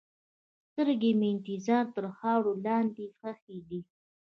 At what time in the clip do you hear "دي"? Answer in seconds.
3.69-3.81